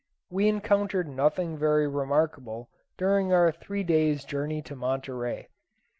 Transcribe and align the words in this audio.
We 0.31 0.47
encountered 0.47 1.07
nothing 1.07 1.59
very 1.59 1.87
remarkable 1.87 2.69
during 2.97 3.31
our 3.31 3.51
three 3.51 3.83
days' 3.83 4.25
journey 4.25 4.63
to 4.63 4.75
Monterey. 4.75 5.47